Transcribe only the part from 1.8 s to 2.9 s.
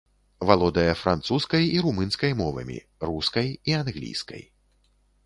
румынскай мовамі,